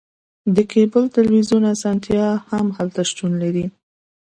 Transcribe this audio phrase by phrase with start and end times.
[0.55, 3.65] د کیبل تلویزیون اسانتیا هم هلته شتون لري